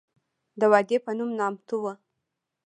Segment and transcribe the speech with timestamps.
[0.59, 1.93] د وادي پنوم نامتو وه.